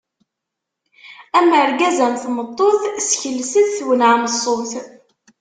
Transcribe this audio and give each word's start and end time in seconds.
Am 1.37 1.47
urgaz 1.63 1.97
am 2.05 2.13
tmeṭṭut, 2.23 2.81
sskelset 3.07 3.67
twennɛem 3.77 4.23
ṣṣut! 4.33 4.71